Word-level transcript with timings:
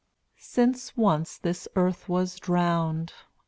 222 0.39 0.79
Since 0.79 0.97
once 0.97 1.37
this 1.37 1.67
earth 1.75 2.09
was 2.09 2.39
drowned. 2.39 3.13